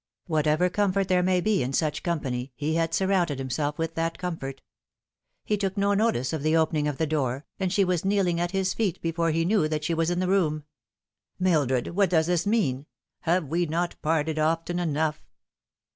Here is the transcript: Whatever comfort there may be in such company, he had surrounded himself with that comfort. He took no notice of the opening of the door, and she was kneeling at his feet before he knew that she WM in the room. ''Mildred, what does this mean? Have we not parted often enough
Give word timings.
Whatever 0.25 0.67
comfort 0.67 1.09
there 1.09 1.21
may 1.21 1.41
be 1.41 1.61
in 1.61 1.73
such 1.73 2.01
company, 2.01 2.51
he 2.55 2.73
had 2.73 2.91
surrounded 2.91 3.37
himself 3.37 3.77
with 3.77 3.93
that 3.93 4.17
comfort. 4.17 4.63
He 5.45 5.57
took 5.57 5.77
no 5.77 5.93
notice 5.93 6.33
of 6.33 6.41
the 6.41 6.57
opening 6.57 6.87
of 6.87 6.97
the 6.97 7.05
door, 7.05 7.45
and 7.59 7.71
she 7.71 7.83
was 7.85 8.03
kneeling 8.03 8.39
at 8.39 8.49
his 8.49 8.73
feet 8.73 8.99
before 9.03 9.29
he 9.29 9.45
knew 9.45 9.67
that 9.67 9.83
she 9.83 9.93
WM 9.93 10.11
in 10.11 10.19
the 10.19 10.27
room. 10.27 10.63
''Mildred, 11.47 11.89
what 11.95 12.09
does 12.09 12.25
this 12.25 12.47
mean? 12.47 12.87
Have 13.19 13.45
we 13.47 13.67
not 13.67 13.93
parted 14.01 14.39
often 14.39 14.79
enough 14.79 15.21